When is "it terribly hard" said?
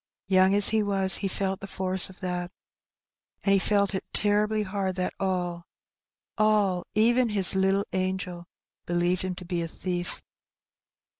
3.93-4.95